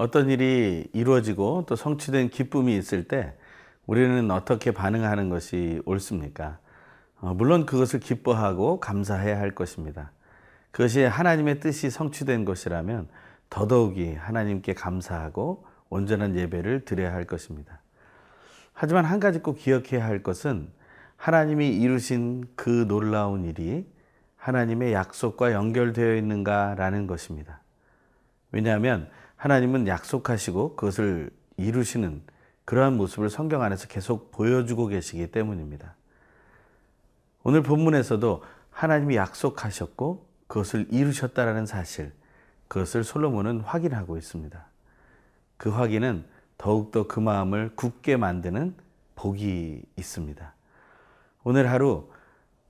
[0.00, 3.34] 어떤 일이 이루어지고 또 성취된 기쁨이 있을 때
[3.84, 6.58] 우리는 어떻게 반응하는 것이 옳습니까?
[7.20, 10.10] 어, 물론 그것을 기뻐하고 감사해야 할 것입니다.
[10.70, 13.08] 그것이 하나님의 뜻이 성취된 것이라면
[13.50, 17.82] 더더욱이 하나님께 감사하고 온전한 예배를 드려야 할 것입니다.
[18.72, 20.70] 하지만 한 가지 꼭 기억해야 할 것은
[21.16, 23.86] 하나님이 이루신 그 놀라운 일이
[24.38, 27.59] 하나님의 약속과 연결되어 있는가라는 것입니다.
[28.52, 32.22] 왜냐하면 하나님은 약속하시고 그것을 이루시는
[32.64, 35.96] 그러한 모습을 성경 안에서 계속 보여주고 계시기 때문입니다.
[37.42, 42.12] 오늘 본문에서도 하나님이 약속하셨고 그것을 이루셨다라는 사실,
[42.68, 44.64] 그것을 솔로몬은 확인하고 있습니다.
[45.56, 46.24] 그 확인은
[46.58, 48.74] 더욱더 그 마음을 굳게 만드는
[49.16, 50.54] 복이 있습니다.
[51.42, 52.08] 오늘 하루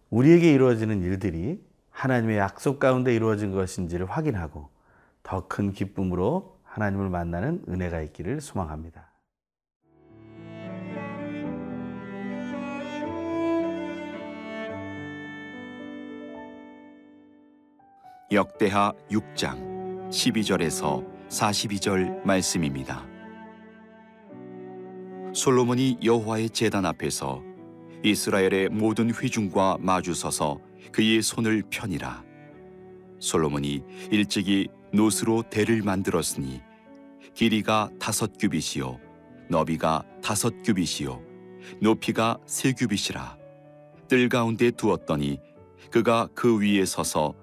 [0.08, 4.69] 우리에게 이루어지는 일들이 하나님의 약속 가운데 이루어진 것인지를 확인하고
[5.22, 9.10] 더 큰 기쁨으로 하나님을 만나는 은혜가 있기를 소망합니다.
[18.32, 23.04] 역대하 6장 12절에서 42절 말씀입니다.
[25.32, 27.42] 솔로몬이 여호와의 제단 앞에서
[28.04, 30.60] 이스라엘의 모든 회중과 마주 서서
[30.92, 32.29] 그의 손을 펴니라.
[33.20, 36.60] 솔로몬이 일찍이 노스로 대를 만들었으니
[37.34, 38.98] 길이가 다섯 규빗이요
[39.48, 41.30] 너비가 다섯 규빗이요
[41.80, 43.38] 높이가 세 규빗이라.
[44.08, 45.38] 뜰 가운데 두었더니
[45.90, 47.34] 그가 그 위에 서서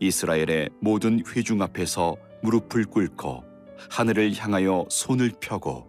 [0.00, 3.44] 이스라엘의 모든 회중 앞에서 무릎을 꿇고
[3.90, 5.86] 하늘을 향하여 손을 펴고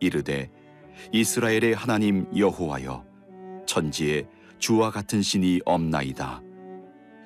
[0.00, 0.50] 이르되
[1.12, 3.04] 이스라엘의 하나님 여호와여
[3.66, 4.26] 천지에
[4.58, 6.42] 주와 같은 신이 없나이다.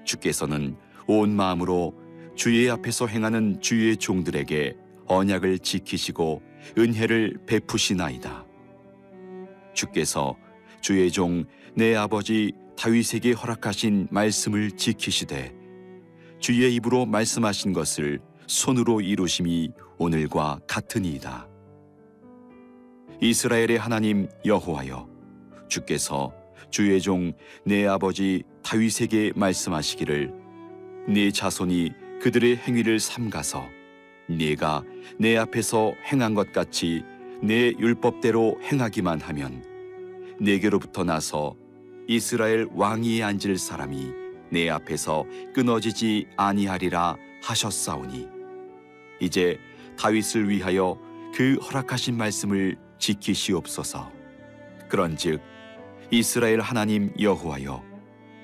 [0.05, 0.77] 주께서는
[1.07, 1.95] 온 마음으로
[2.35, 4.77] 주의 앞에서 행하는 주의 종들에게
[5.07, 6.43] 언약을 지키시고
[6.79, 8.47] 은혜를 베푸시나이다.
[9.75, 10.37] 주께서
[10.81, 15.55] 주의 종 내 아버지 다윗에게 허락하신 말씀을 지키시되
[16.39, 21.49] 주의 입으로 말씀하신 것을 손으로 이루심이 오늘과 같으니이다.
[23.23, 25.09] 이스라엘의 하나님 여호와여
[25.69, 26.35] 주께서
[26.71, 27.33] 주의 종
[27.65, 30.42] 내 아버지 다윗에게 말씀하시기를
[31.09, 33.69] 네 자손이 그들의 행위를 삼가서
[34.29, 34.85] 네가
[35.19, 37.03] 내 앞에서 행한 것 같이
[37.43, 39.65] 내 율법대로 행하기만 하면
[40.41, 41.57] 내게로부터 나서
[42.07, 44.13] 이스라엘 왕위에 앉을 사람이
[44.51, 45.25] 내 앞에서
[45.55, 48.29] 끊어지지 아니하리라 하셨사오니
[49.21, 49.59] 이제
[49.99, 50.97] 다윗을 위하여
[51.35, 54.13] 그 허락하신 말씀을 지키시옵소서.
[54.89, 55.41] 그런즉
[56.13, 57.83] 이스라엘 하나님 여호와여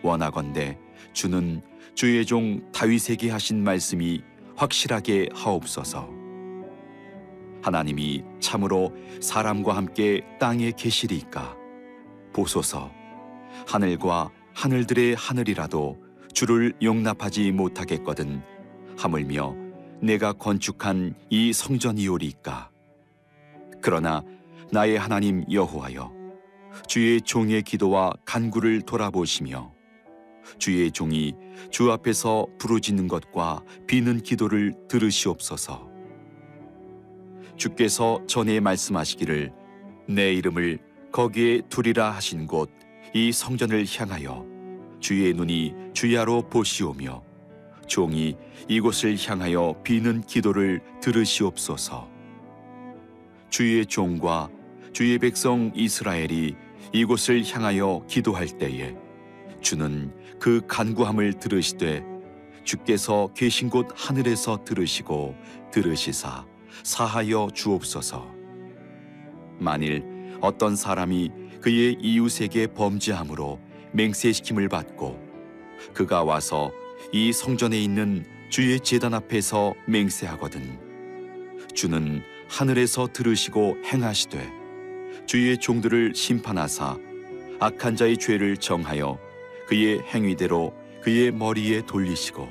[0.02, 0.78] 원하건대
[1.12, 1.62] 주는
[1.94, 4.22] 주의 종 다윗에게 하신 말씀이
[4.56, 6.08] 확실하게 하옵소서.
[7.62, 11.56] 하나님이 참으로 사람과 함께 땅에 계시리까?
[12.32, 12.90] 보소서.
[13.66, 15.98] 하늘과 하늘들의 하늘이라도
[16.32, 18.42] 주를 용납하지 못하겠거든
[18.96, 19.54] 하물며
[20.00, 22.70] 내가 건축한 이 성전이오리까?
[23.80, 24.22] 그러나
[24.70, 26.12] 나의 하나님 여호와여
[26.86, 29.72] 주의 종의 기도와 간구를 돌아보시며
[30.58, 31.34] 주의 종이
[31.70, 35.88] 주 앞에서 부르짖는 것과 비는 기도를 들으시옵소서.
[37.56, 39.52] 주께서 전에 말씀하시기를
[40.08, 40.78] 내 이름을
[41.12, 42.78] 거기에 두리라 하신 곳
[43.14, 44.44] 이 성전을 향하여
[45.00, 47.22] 주의 눈이 주야로 보시오며
[47.86, 48.36] 종이
[48.68, 52.08] 이곳을 향하여 비는 기도를 들으시옵소서.
[53.48, 54.50] 주의 종과
[54.92, 56.54] 주의 백성 이스라엘이
[56.92, 58.94] 이곳을 향하여 기도할 때에
[59.62, 62.04] 주는 그 간구함을 들으시되
[62.64, 65.34] 주께서 계신 곳 하늘에서 들으시고
[65.72, 66.46] 들으시사
[66.82, 68.30] 사하여 주옵소서.
[69.58, 70.04] 만일
[70.40, 71.30] 어떤 사람이
[71.60, 73.58] 그의 이웃에게 범죄함으로
[73.92, 75.18] 맹세시킴을 받고
[75.94, 76.70] 그가 와서
[77.12, 80.78] 이 성전에 있는 주의 제단 앞에서 맹세하거든
[81.74, 84.50] 주는 하늘에서 들으시고 행하시되
[85.26, 86.96] 주의 종들을 심판하사
[87.60, 89.18] 악한 자의 죄를 정하여
[89.68, 92.48] 그의 행위대로 그의 머리에 돌리시고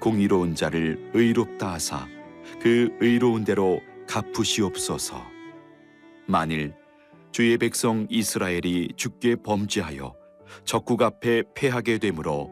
[0.00, 2.06] 공의로운 자를 의롭다 하사
[2.60, 5.20] 그 의로운 대로 갚으시옵소서.
[6.26, 6.74] 만일
[7.32, 10.14] 주의 백성 이스라엘이 주께 범죄하여
[10.64, 12.50] 적국 앞에 패하게 되므로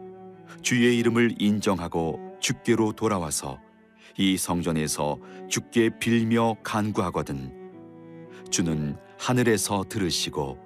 [0.62, 3.60] 주의 이름을 인정하고 주께로 돌아와서
[4.18, 5.18] 이 성전에서
[5.48, 7.52] 주께 빌며 간구하거든
[8.50, 10.65] 주는 하늘에서 들으시고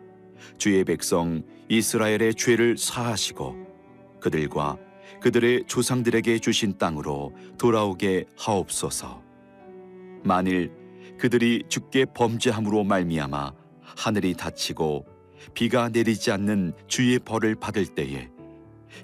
[0.58, 4.76] 주의 백성 이스라엘의 죄를 사하시고 그들과
[5.20, 9.22] 그들의 조상들에게 주신 땅으로 돌아오게 하옵소서.
[10.22, 10.72] 만일
[11.18, 15.06] 그들이 주께 범죄함으로 말미암아 하늘이 닫히고
[15.54, 18.28] 비가 내리지 않는 주의 벌을 받을 때에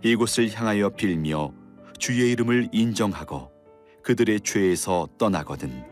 [0.03, 1.53] 이곳을 향하여 빌며
[1.99, 3.51] 주의 이름을 인정하고
[4.03, 5.85] 그들의 죄에서 떠나거든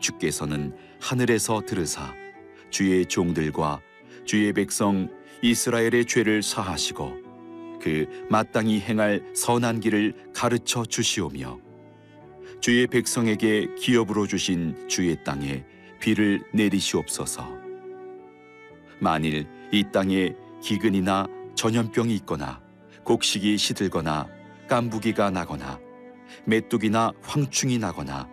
[0.00, 2.12] 주께서는 하늘에서 들으사
[2.70, 3.80] 주의 종들과
[4.30, 5.08] 주의 백성
[5.42, 11.58] 이스라엘의 죄를 사하시고 그 마땅히 행할 선한 길을 가르쳐 주시오며
[12.60, 15.64] 주의 백성에게 기업으로 주신 주의 땅에
[15.98, 17.44] 비를 내리시옵소서.
[19.00, 20.32] 만일 이 땅에
[20.62, 22.62] 기근이나 전염병이 있거나
[23.02, 24.28] 곡식이 시들거나
[24.68, 25.80] 깐부기가 나거나
[26.44, 28.28] 메뚜기나 황충이 나거나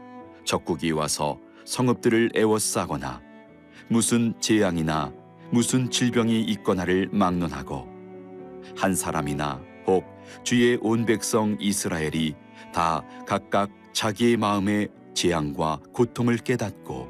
[0.46, 3.20] 적국이 와서 성읍들을 애워싸거나
[3.90, 5.12] 무슨 재앙이나
[5.52, 7.88] 무슨 질병이 있거나를 막론하고
[8.76, 10.04] 한 사람이나 혹
[10.44, 12.36] 주의 온 백성 이스라엘이
[12.74, 17.10] 다 각각 자기의 마음의 재앙과 고통을 깨닫고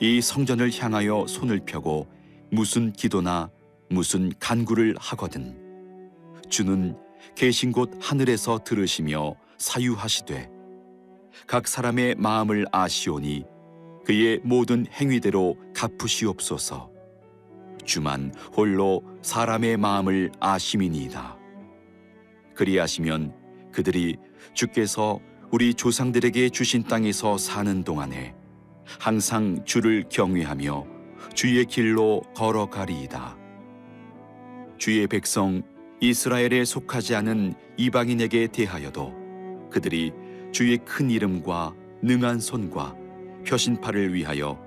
[0.00, 2.06] 이 성전을 향하여 손을 펴고
[2.50, 3.50] 무슨 기도나
[3.90, 5.58] 무슨 간구를 하거든
[6.48, 6.96] 주는
[7.34, 10.48] 계신 곳 하늘에서 들으시며 사유하시되
[11.46, 13.44] 각 사람의 마음을 아시오니
[14.04, 16.97] 그의 모든 행위대로 갚으시옵소서
[17.88, 21.36] 주만 홀로 사람의 마음을 아심이니이다
[22.54, 23.34] 그리하시면
[23.72, 24.16] 그들이
[24.52, 25.18] 주께서
[25.50, 28.34] 우리 조상들에게 주신 땅에서 사는 동안에
[29.00, 30.86] 항상 주를 경외하며
[31.34, 33.36] 주의 길로 걸어가리이다.
[34.76, 35.62] 주의 백성
[36.00, 40.12] 이스라엘에 속하지 않은 이방인에게 대하여도 그들이
[40.52, 42.94] 주의 큰 이름과 능한 손과
[43.46, 44.58] 표신팔을 위하여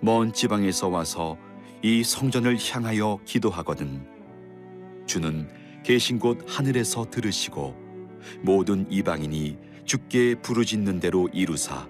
[0.00, 1.36] 먼 지방에서 와서
[1.84, 4.06] 이 성전을 향하여 기도하거든.
[5.04, 5.46] 주는
[5.82, 7.76] 계신 곳 하늘에서 들으시고
[8.40, 11.86] 모든 이방인이 주께 부르짖는 대로 이루사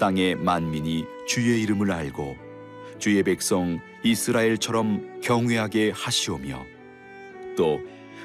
[0.00, 2.36] 땅의 만민이 주의 이름을 알고
[2.98, 6.64] 주의 백성 이스라엘처럼 경외하게 하시오며
[7.56, 7.78] 또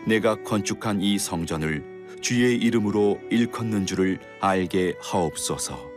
[0.08, 5.92] 내가 건축한 이 성전을 주의 이름으로 일컫는 줄을 알게 하옵소서.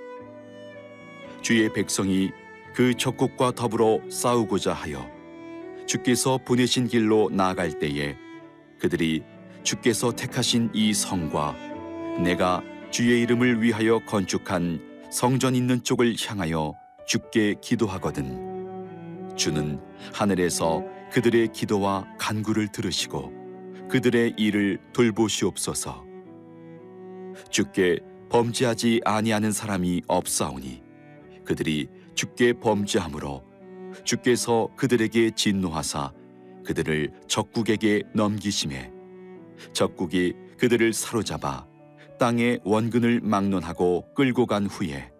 [1.40, 2.32] 주의 백성이
[2.74, 5.08] 그 적국과 더불어 싸우고자 하여
[5.86, 8.16] 주께서 보내신 길로 나아갈 때에
[8.80, 9.22] 그들이
[9.62, 11.54] 주께서 택하신 이 성과
[12.20, 14.80] 내가 주의 이름을 위하여 건축한
[15.10, 16.74] 성전 있는 쪽을 향하여
[17.06, 19.34] 주께 기도하거든.
[19.36, 19.80] 주는
[20.12, 20.82] 하늘에서
[21.12, 23.32] 그들의 기도와 간구를 들으시고
[23.88, 26.04] 그들의 일을 돌보시옵소서.
[27.50, 28.00] 주께
[28.30, 30.82] 범죄하지 아니하는 사람이 없사오니
[31.44, 33.42] 그들이 주께 범죄함으로
[34.04, 36.12] 주께서 그들에게 진노하사
[36.64, 38.90] 그들을 적국에게 넘기심에
[39.72, 41.66] 적국이 그들을 사로잡아
[42.18, 45.12] 땅의 원근을 막론하고 끌고 간 후에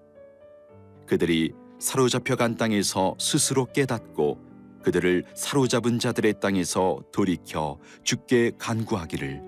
[1.07, 4.39] 그들이 사로잡혀 간 땅에서 스스로 깨닫고
[4.83, 9.43] 그들을 사로잡은 자들의 땅에서 돌이켜 죽게 간구하기를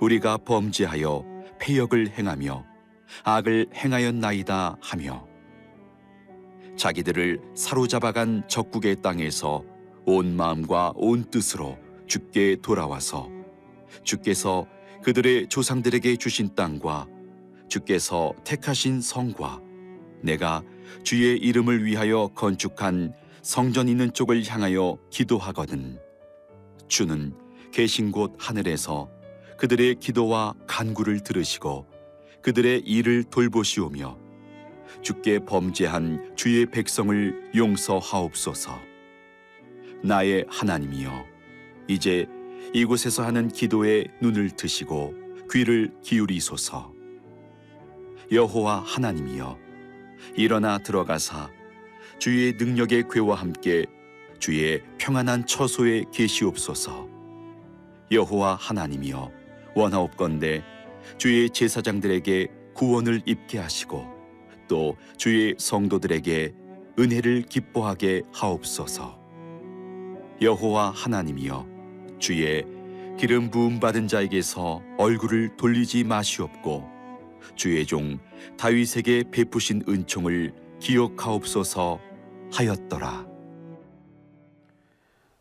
[0.00, 1.24] 우리가 범죄하여
[1.60, 2.64] 폐역을 행하며
[3.24, 5.25] 악을 행하였나이다 하며
[6.76, 9.64] 자기들을 사로잡아간 적국의 땅에서
[10.04, 13.28] 온 마음과 온 뜻으로 죽게 돌아와서
[14.04, 14.66] 주께서
[15.02, 17.08] 그들의 조상들에게 주신 땅과
[17.68, 19.60] 주께서 택하신 성과
[20.22, 20.62] 내가
[21.02, 25.98] 주의 이름을 위하여 건축한 성전 있는 쪽을 향하여 기도하거든.
[26.88, 27.34] 주는
[27.72, 29.10] 계신 곳 하늘에서
[29.56, 31.86] 그들의 기도와 간구를 들으시고
[32.42, 34.25] 그들의 일을 돌보시오며
[35.02, 38.80] 주께 범죄한 주의 백성을 용서하옵소서
[40.02, 41.26] 나의 하나님이여
[41.88, 42.26] 이제
[42.72, 45.14] 이곳에서 하는 기도에 눈을 드시고
[45.50, 46.92] 귀를 기울이소서.
[48.32, 49.58] 여호와 하나님이여
[50.36, 51.48] 일어나 들어가사
[52.18, 53.86] 주의 능력의 괴와 함께
[54.38, 57.08] 주의 평안한 처소에 계시옵소서.
[58.10, 59.30] 여호와 하나님이여
[59.74, 60.64] 원하옵건대
[61.18, 64.15] 주의 제사장들에게 구원을 입게 하시고
[64.68, 66.54] 또 주의 성도들에게
[66.98, 69.18] 은혜를 기뻐하게 하옵소서.
[70.40, 71.66] 여호와 하나님이여
[72.18, 72.64] 주의
[73.18, 76.84] 기름 부음 받은 자에게서 얼굴을 돌리지 마시옵고
[77.54, 78.18] 주의 종
[78.58, 81.98] 다윗에게 베푸신 은총을 기억하옵소서
[82.52, 83.26] 하였더라.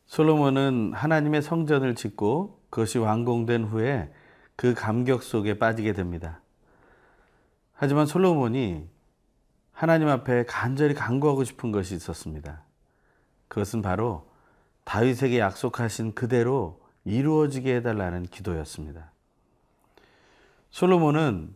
[0.06, 4.10] 솔로몬은 하나님의 성전을 짓고 그것이 완공된 후에
[4.56, 6.42] 그 감격 속에 빠지게 됩니다.
[7.74, 8.86] 하지만 솔로몬이
[9.76, 12.62] 하나님 앞에 간절히 간구하고 싶은 것이 있었습니다.
[13.50, 14.32] 그것은 바로
[14.86, 19.12] 다윗에게 약속하신 그대로 이루어지게 해달라는 기도였습니다.
[20.72, 21.54] 솔로몬은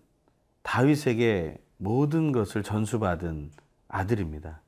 [0.64, 3.52] 다윗에게 모든 것을 전수받은
[3.88, 4.60] 아들입니다.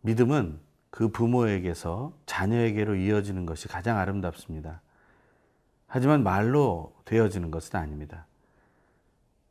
[0.00, 0.58] 믿음은
[0.90, 4.80] 그 부모에게서 자녀에게로 이어지는 것이 가장 아름답습니다.
[5.86, 8.26] 하지만 말로 되어지는 것은 아닙니다.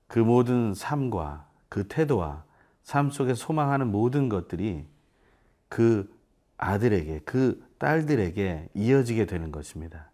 [0.07, 2.46] 그 모든 삶과 그 태도와
[2.87, 4.85] 삶 속에 소망하는 모든 것들이
[5.67, 6.09] 그
[6.55, 10.09] 아들에게, 그 딸들에게 이어지게 되는 것입니다.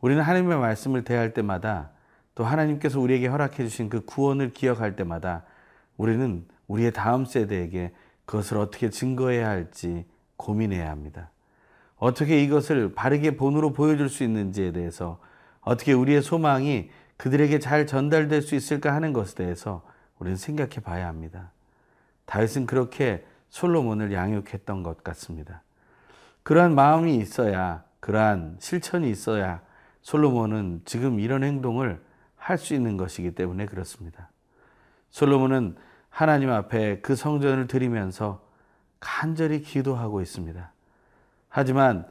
[0.00, 1.90] 우리는 하나님의 말씀을 대할 때마다
[2.34, 5.44] 또 하나님께서 우리에게 허락해 주신 그 구원을 기억할 때마다
[5.96, 7.92] 우리는 우리의 다음 세대에게
[8.24, 10.04] 그것을 어떻게 증거해야 할지
[10.36, 11.30] 고민해야 합니다.
[11.96, 15.20] 어떻게 이것을 바르게 본으로 보여줄 수 있는지에 대해서
[15.60, 19.84] 어떻게 우리의 소망이 그들에게 잘 전달될 수 있을까 하는 것에 대해서
[20.18, 21.53] 우리는 생각해 봐야 합니다.
[22.26, 25.62] 다윗은 그렇게 솔로몬을 양육했던 것 같습니다.
[26.42, 29.62] 그러한 마음이 있어야, 그러한 실천이 있어야
[30.02, 32.02] 솔로몬은 지금 이런 행동을
[32.44, 34.28] 할 수 있는 것이기 때문에 그렇습니다.
[35.10, 35.76] 솔로몬은
[36.10, 38.44] 하나님 앞에 그 성전을 드리면서
[39.00, 40.72] 간절히 기도하고 있습니다.
[41.48, 42.06] 하지만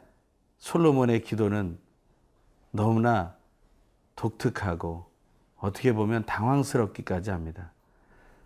[0.58, 1.78] 솔로몬의 기도는
[2.72, 3.36] 너무나
[4.16, 5.06] 독특하고
[5.58, 7.72] 어떻게 보면 당황스럽기까지 합니다.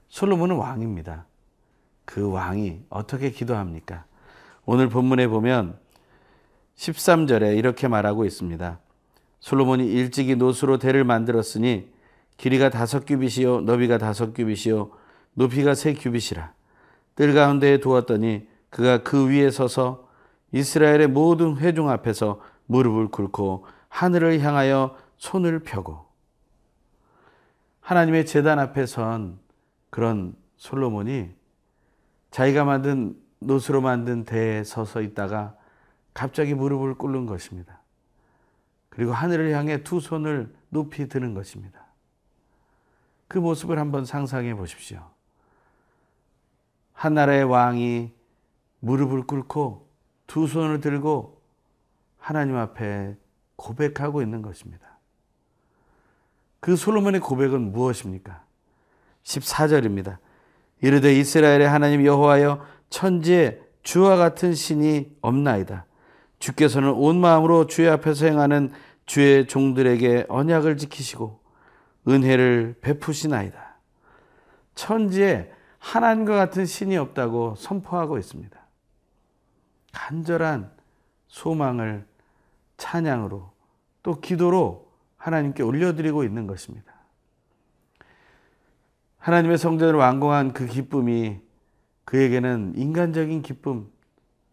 [0.09, 1.25] 솔로몬은 왕입니다.
[2.07, 4.05] 그 왕이 어떻게 기도합니까?
[4.65, 5.77] 오늘 본문에 보면
[6.77, 8.79] 13절에 이렇게 말하고 있습니다.
[9.41, 11.91] 솔로몬이 일찍이 노수로 대를 만들었으니
[12.37, 14.89] 길이가 다섯 규빗이요 너비가 다섯 규빗이요
[15.33, 16.53] 높이가 세 규빗이라
[17.15, 20.07] 뜰 가운데에 두었더니 그가 그 위에 서서
[20.53, 26.05] 이스라엘의 모든 회중 앞에서 무릎을 꿇고 하늘을 향하여 손을 펴고
[27.81, 29.39] 하나님의 재단 앞에 선
[29.89, 31.36] 그런 솔로몬이
[32.37, 35.55] 자기가 만든 노수로 만든 대에 서서 있다가
[36.13, 37.81] 갑자기 무릎을 꿇는 것입니다.
[38.89, 41.83] 그리고 하늘을 향해 두 손을 높이 드는 것입니다.
[43.27, 45.03] 그 모습을 한번 상상해 보십시오.
[46.93, 48.13] 한 나라의 왕이
[48.81, 49.89] 무릎을 꿇고
[50.27, 51.41] 두 손을 들고
[52.19, 53.17] 하나님 앞에
[53.55, 54.99] 고백하고 있는 것입니다.
[56.59, 58.43] 그 솔로몬의 고백은 무엇입니까?
[59.23, 60.19] 14절입니다.
[60.81, 65.85] 이르되 이스라엘의 하나님 여호와여 천지에 주와 같은 신이 없나이다.
[66.39, 68.71] 주께서는 온 마음으로 주의 앞에서 행하는
[69.05, 71.39] 주의 종들에게 언약을 지키시고
[72.07, 73.77] 은혜를 베푸시나이다.
[74.75, 78.57] 천지에 하나님과 같은 신이 없다고 선포하고 있습니다.
[79.93, 80.71] 간절한
[81.27, 82.05] 소망을
[82.77, 83.51] 찬양으로
[84.03, 86.93] 또 기도로 하나님께 올려드리고 있는 것입니다.
[89.19, 91.39] 하나님의 성전을 완공한 그 기쁨이
[92.05, 93.89] 그에게는 인간적인 기쁨,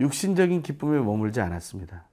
[0.00, 2.04] 육신적인 기쁨에 머물지 않았습니다.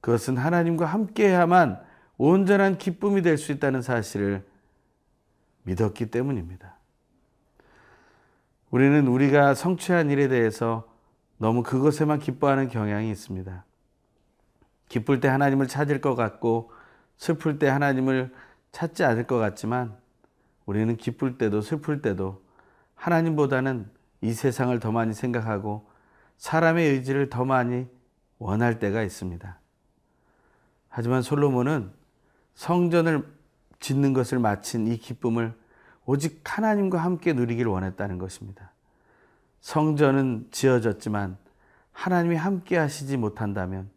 [0.00, 1.80] 그것은 하나님과 함께해야만
[2.18, 4.44] 온전한 기쁨이 될 수 있다는 사실을
[5.62, 6.76] 믿었기 때문입니다.
[8.70, 10.86] 우리는 우리가 성취한 일에 대해서
[11.38, 13.64] 너무 그것에만 기뻐하는 경향이 있습니다.
[14.88, 16.70] 기쁠 때 하나님을 찾을 것 같고
[17.16, 18.32] 슬플 때 하나님을
[18.72, 19.96] 찾지 않을 것 같지만
[20.66, 22.42] 우리는 기쁠 때도 슬플 때도
[22.94, 23.90] 하나님보다는
[24.20, 25.88] 이 세상을 더 많이 생각하고
[26.38, 27.86] 사람의 의지를 더 많이
[28.38, 29.58] 원할 때가 있습니다.
[30.88, 31.90] 하지만 솔로몬은
[32.54, 33.24] 성전을
[33.80, 35.54] 짓는 것을 마친 이 기쁨을
[36.06, 38.70] 오직 하나님과 함께 누리기를 원했다는 것입니다.
[39.60, 41.36] 성전은 지어졌지만
[41.92, 43.90] 하나님이 함께 하시지 못한다면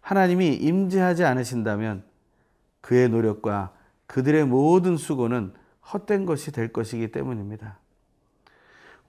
[0.00, 2.04] 하나님이 임재하지 않으신다면
[2.80, 3.72] 그의 노력과
[4.06, 5.52] 그들의 모든 수고는
[5.92, 7.78] 헛된 것이 될 것이기 때문입니다.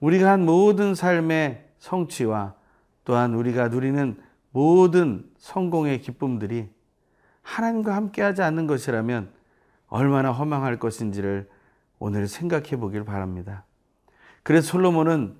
[0.00, 2.54] 우리가 한 모든 삶의 성취와
[3.04, 4.20] 또한 우리가 누리는
[4.50, 6.70] 모든 성공의 기쁨들이
[7.42, 9.30] 하나님과 함께하지 않는 것이라면
[9.88, 11.48] 얼마나 허망할 것인지를
[11.98, 13.64] 오늘 생각해 보길 바랍니다.
[14.42, 15.36] 그래서 솔로몬은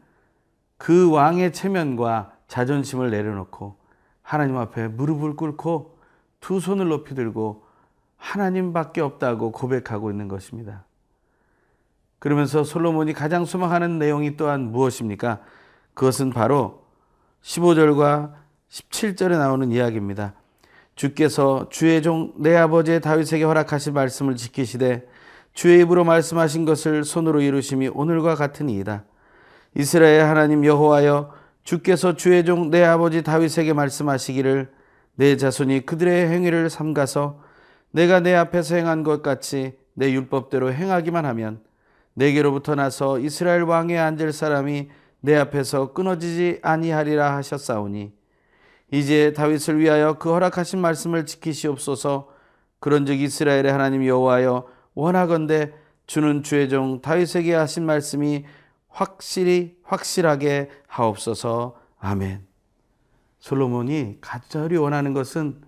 [0.76, 3.76] 그 왕의 체면과 자존심을 내려놓고
[4.22, 5.98] 하나님 앞에 무릎을 꿇고
[6.40, 7.64] 두 손을 높이 들고
[8.16, 10.84] 하나님밖에 없다고 고백하고 있는 것입니다.
[12.22, 15.40] 그러면서 솔로몬이 가장 소망하는 내용이 또한 무엇입니까?
[15.92, 16.84] 그것은 바로
[17.42, 18.34] 15절과
[18.70, 20.34] 17절에 나오는 이야기입니다.
[20.94, 25.04] 주께서 주의 종 내 아버지 다윗에게 허락하신 말씀을 지키시되
[25.52, 29.02] 주의 입으로 말씀하신 것을 손으로 이루심이 오늘과 같으니이다.
[29.74, 31.32] 이스라엘 하나님 여호와여
[31.64, 34.70] 주께서 주의 종 내 아버지 다윗에게 말씀하시기를
[35.16, 37.40] 내 자손이 그들의 행위를 삼가서
[37.90, 41.71] 내가 내 앞에서 행한 것 같이 내 율법대로 행하기만 하면
[42.14, 44.90] 내게로부터 나서 이스라엘 왕에 앉을 사람이
[45.20, 48.12] 내 앞에서 끊어지지 아니하리라 하셨사오니
[48.90, 52.28] 이제 다윗을 위하여 그 허락하신 말씀을 지키시옵소서
[52.80, 55.72] 그런즉 이스라엘의 하나님 여호와여 원하건대
[56.06, 58.44] 주는 주의 종 다윗에게 하신 말씀이
[58.88, 61.76] 확실히 확실하게 하옵소서.
[61.98, 62.46] 아멘.
[63.38, 65.62] 솔로몬이 간절히 원하는 것은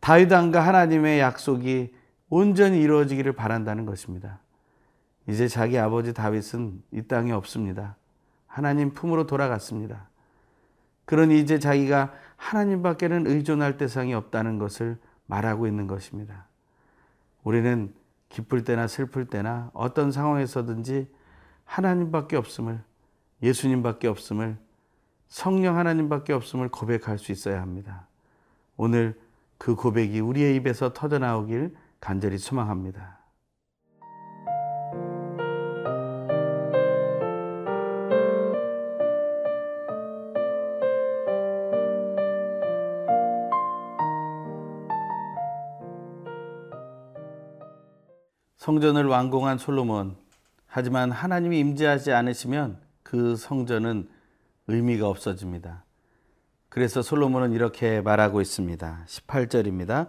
[0.00, 1.92] 다윗 왕과 하나님의 약속이
[2.30, 4.40] 온전히 이루어지기를 바란다는 것입니다.
[5.30, 7.96] 이제 자기 아버지 다윗은 이 땅에 없습니다.
[8.46, 10.08] 하나님 품으로 돌아갔습니다.
[11.04, 16.46] 그러니 이제 자기가 하나님밖에는 의존할 대상이 없다는 것을 말하고 있는 것입니다.
[17.44, 17.94] 우리는
[18.28, 21.08] 기쁠 때나 슬플 때나 어떤 상황에서든지
[21.64, 22.82] 하나님밖에 없음을,
[23.42, 24.56] 예수님밖에 없음을,
[25.28, 28.08] 성령 하나님밖에 없음을 고백할 수 있어야 합니다.
[28.76, 29.18] 오늘
[29.58, 33.19] 그 고백이 우리의 입에서 터져나오길 간절히 소망합니다.
[48.60, 50.16] 성전을 완공한 솔로몬.
[50.66, 54.06] 하지만 하나님이 임재하지 않으시면 그 성전은
[54.66, 55.82] 의미가 없어집니다.
[56.68, 59.06] 그래서 솔로몬은 이렇게 말하고 있습니다.
[59.06, 60.08] 18절입니다.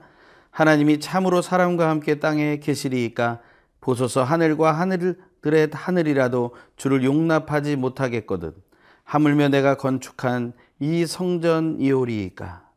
[0.50, 3.40] 하나님이 참으로 사람과 함께 땅에 계시리이까
[3.80, 8.54] 보소서 하늘과 하늘들의 하늘이라도 주를 용납하지 못하겠거든.
[9.06, 12.70] 하물며 내가 건축한 이 성전이오리이까.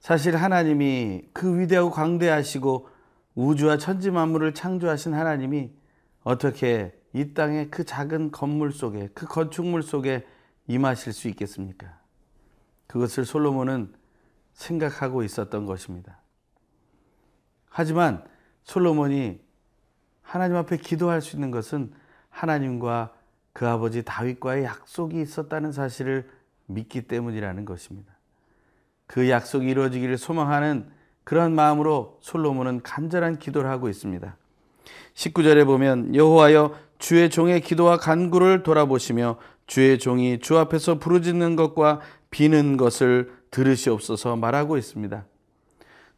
[0.00, 2.97] 사실 하나님이 그 위대하고 광대하시고
[3.38, 5.70] 우주와 천지 만물을 창조하신 하나님이
[6.24, 10.26] 어떻게 이 땅의 그 작은 건물 속에 그 건축물 속에
[10.66, 12.00] 임하실 수 있겠습니까?
[12.88, 13.94] 그것을 솔로몬은
[14.54, 16.18] 생각하고 있었던 것입니다.
[17.70, 18.24] 하지만
[18.64, 19.38] 솔로몬이
[20.20, 21.92] 하나님 앞에 기도할 수 있는 것은
[22.30, 23.14] 하나님과
[23.52, 26.28] 그 아버지 다윗과의 약속이 있었다는 사실을
[26.66, 28.12] 믿기 때문이라는 것입니다.
[29.06, 30.97] 그 약속이 이루어지기를 소망하는
[31.28, 34.34] 그런 마음으로 솔로몬은 간절한 기도를 하고 있습니다.
[35.12, 39.36] 19절에 보면 여호와여 주의 종의 기도와 간구를 돌아보시며
[39.66, 45.26] 주의 종이 주 앞에서 부르짖는 것과 비는 것을 들으시옵소서 말하고 있습니다.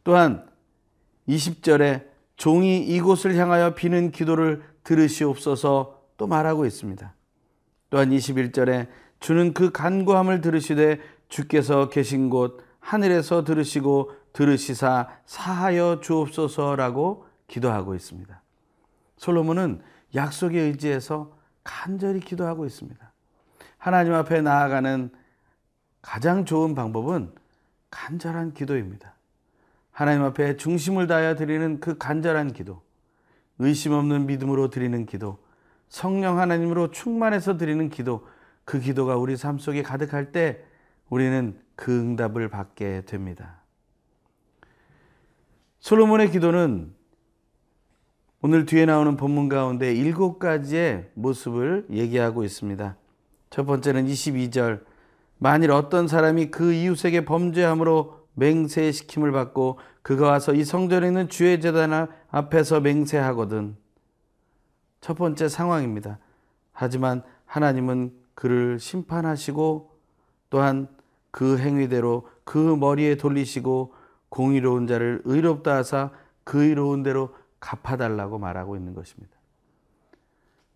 [0.05, 0.47] 또한
[1.27, 2.05] 20절에
[2.37, 7.13] 종이 이곳을 향하여 비는 기도를 들으시옵소서 또 말하고 있습니다.
[7.89, 8.87] 또한 21절에
[9.19, 18.41] 주는 그 간구함을 들으시되 주께서 계신 곳 하늘에서 들으시고 들으시사 사하여 주옵소서라고 기도하고 있습니다.
[19.17, 19.81] 솔로몬은
[20.15, 21.31] 약속에 의지해서
[21.63, 23.11] 간절히 기도하고 있습니다.
[23.77, 25.09] 하나님 앞에 나아가는
[26.01, 27.33] 가장 좋은 방법은
[27.89, 29.15] 간절한 기도입니다.
[29.91, 32.81] 하나님 앞에 중심을 다하여 드리는 그 간절한 기도,
[33.59, 35.37] 의심 없는 믿음으로 드리는 기도,
[35.89, 38.27] 성령 하나님으로 충만해서 드리는 기도,
[38.63, 40.63] 그 기도가 우리 삶 속에 가득할 때
[41.09, 43.60] 우리는 그 응답을 받게 됩니다.
[45.81, 46.93] 솔로몬의 기도는
[48.43, 52.95] 오늘 뒤에 나오는 본문 가운데 일곱 가지의 모습을 얘기하고 있습니다.
[53.49, 54.83] 첫 번째는 22절.
[55.39, 62.07] 만일 어떤 사람이 그 이웃에게 범죄함으로 맹세시킴을 받고 그가 와서 이 성전에 있는 주의 재단
[62.29, 63.75] 앞에서 맹세하거든.
[65.01, 66.19] 첫 번째 상황입니다.
[66.73, 69.89] 하지만 하나님은 그를 심판하시고
[70.51, 70.87] 또한
[71.31, 73.95] 그 행위대로 그 머리에 돌리시고
[74.31, 76.09] 공의로운 자를 의롭다 하사
[76.45, 79.35] 그 의로운 대로 갚아달라고 말하고 있는 것입니다.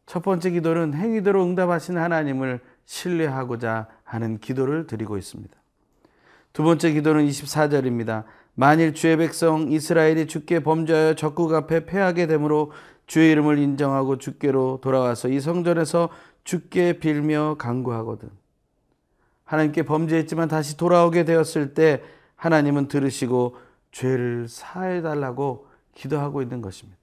[0.06, 5.56] 첫 번째 기도는 행위대로 응답하신 하나님을 신뢰하고자 하는 기도를 드리고 있습니다.
[6.54, 8.26] 두 번째 기도는 24절입니다.
[8.56, 12.74] 만일 주의 백성 이스라엘이 주께 범죄하여 적국 앞에 패하게 되므로
[13.08, 16.10] 주의 이름을 인정하고 주께로 돌아와서 이 성전에서
[16.44, 18.30] 주께 빌며 간구하거든.
[19.46, 22.04] 하나님께 범죄했지만 다시 돌아오게 되었을 때
[22.36, 23.58] 하나님은 들으시고
[23.92, 27.00] 죄를 사해 달라고 기도하고 있는 것입니다.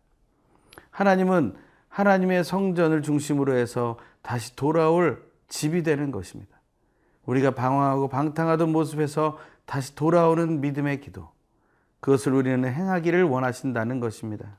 [0.90, 1.54] 하나님은
[1.88, 6.60] 하나님의 성전을 중심으로 해서 다시 돌아올 집이 되는 것입니다.
[7.26, 11.28] 우리가 방황하고 방탕하던 모습에서 다시 돌아오는 믿음의 기도.
[12.00, 14.58] 그것을 우리는 행하기를 원하신다는 것입니다.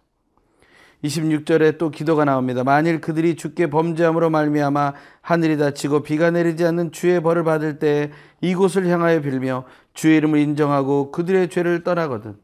[1.03, 2.63] 26절에 또 기도가 나옵니다.
[2.63, 8.87] 만일 그들이 주께 범죄함으로 말미암아 하늘이 닫히고 비가 내리지 않는 주의 벌을 받을 때 이곳을
[8.87, 12.37] 향하여 빌며 주의 이름을 인정하고 그들의 죄를 떠나거든.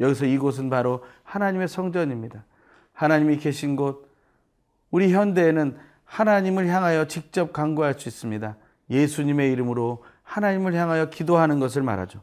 [0.00, 2.44] 여기서 이곳은 바로 하나님의 성전입니다.
[2.92, 4.08] 하나님이 계신 곳,
[4.90, 8.56] 우리 현대에는 하나님을 향하여 직접 간구할 수 있습니다.
[8.90, 12.22] 예수님의 이름으로 하나님을 향하여 기도하는 것을 말하죠.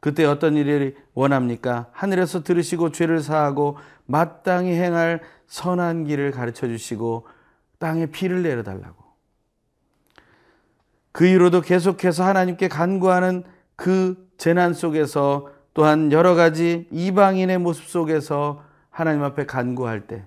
[0.00, 1.88] 그때 어떤 일이 원합니까?
[1.92, 7.26] 하늘에서 들으시고 죄를 사하고 마땅히 행할 선한 길을 가르쳐 주시고
[7.78, 9.04] 땅에 피를 내려달라고.
[11.12, 13.44] 그 이후로도 계속해서 하나님께 간구하는
[13.76, 20.24] 그 재난 속에서 또한 여러 가지 이방인의 모습 속에서 하나님 앞에 간구할 때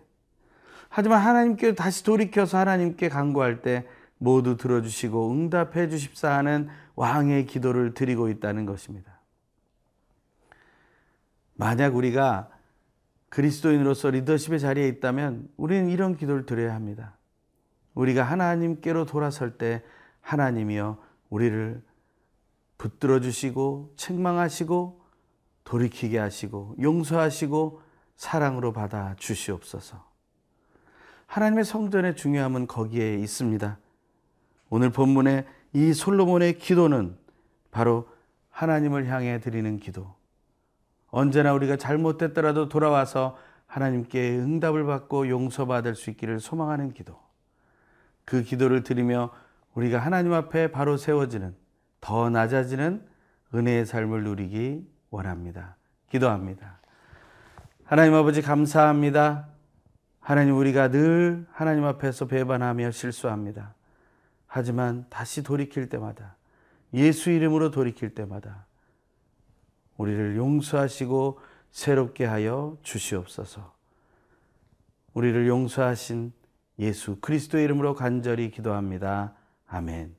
[0.90, 8.30] 하지만 하나님께 다시 돌이켜서 하나님께 간구할 때 모두 들어주시고 응답해 주십사 하는 왕의 기도를 드리고
[8.30, 9.20] 있다는 것입니다.
[11.56, 12.50] 만약 우리가
[13.30, 17.16] 그리스도인으로서 리더십의 자리에 있다면 우리는 이런 기도를 드려야 합니다.
[17.94, 19.84] 우리가 하나님께로 돌아설 때
[20.22, 20.98] 하나님이여
[21.30, 21.82] 우리를
[22.80, 25.02] 붙들어 주시고 책망하시고
[25.66, 27.82] 돌이키게 하시고 용서하시고
[28.16, 30.04] 사랑으로 받아 주시옵소서.
[31.28, 33.78] 하나님의 성전의 중요함은 거기에 있습니다.
[34.70, 37.18] 오늘 본문의 이 솔로몬의 기도는
[37.70, 38.08] 바로
[38.50, 40.16] 하나님을 향해 드리는 기도.
[41.12, 43.38] 언제나 우리가 잘못됐더라도 돌아와서
[43.68, 47.20] 하나님께 응답을 받고 용서받을 수 있기를 소망하는 기도.
[48.26, 49.32] 그 기도를 드리며
[49.74, 51.56] 우리가 하나님 앞에 바로 세워지는
[52.02, 53.06] 더 낮아지는
[53.54, 55.76] 은혜의 삶을 누리기 원합니다.
[56.10, 56.80] 기도합니다.
[57.84, 59.48] 하나님 아버지 감사합니다.
[60.20, 63.74] 하나님 우리가 늘 하나님 앞에서 배반하며 실수합니다.
[64.46, 66.36] 하지만 다시 돌이킬 때마다
[66.94, 68.66] 예수 이름으로 돌이킬 때마다
[69.98, 71.40] 우리를 용서하시고
[71.72, 73.74] 새롭게 하여 주시옵소서.
[75.14, 76.32] 우리를 용서하신
[76.80, 79.34] 예수 그리스도의 이름으로 간절히 기도합니다.
[79.68, 80.19] 아멘.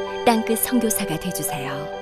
[0.31, 2.00] 땅끝 선교사가 되주세요.